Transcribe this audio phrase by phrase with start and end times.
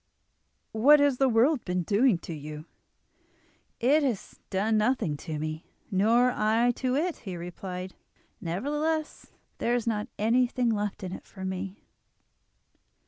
[0.71, 2.65] "What has the world been doing to you?"
[3.79, 7.93] "It has done nothing to me, nor I to it," he replied.
[8.41, 9.27] "Nevertheless
[9.59, 11.83] there is not anything left in it for me."